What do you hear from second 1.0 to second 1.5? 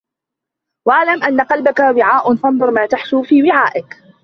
أَنَّ